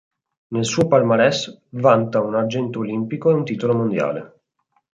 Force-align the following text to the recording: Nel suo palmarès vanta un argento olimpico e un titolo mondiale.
Nel 0.47 0.65
suo 0.65 0.87
palmarès 0.87 1.61
vanta 1.73 2.21
un 2.21 2.33
argento 2.33 2.79
olimpico 2.79 3.29
e 3.29 3.35
un 3.35 3.43
titolo 3.43 3.75
mondiale. 3.75 4.39